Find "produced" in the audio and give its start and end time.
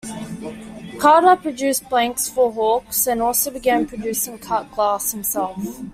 1.39-1.87